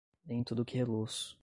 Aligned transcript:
Nem 0.25 0.43
tudo 0.43 0.63
o 0.63 0.65
que 0.65 0.77
reluz 0.77 1.37